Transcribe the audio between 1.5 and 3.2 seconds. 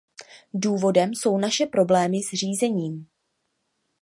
problémy s řízením.